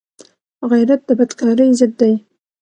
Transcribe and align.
غیرت 0.71 1.01
د 1.07 1.09
بدکارۍ 1.19 1.69
ضد 1.79 1.93
دی 2.01 2.13